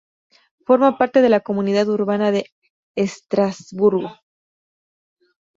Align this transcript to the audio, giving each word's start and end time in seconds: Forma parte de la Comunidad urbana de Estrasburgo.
Forma 0.65 0.97
parte 0.97 1.21
de 1.21 1.29
la 1.29 1.41
Comunidad 1.41 1.87
urbana 1.87 2.31
de 2.31 2.47
Estrasburgo. 2.95 4.09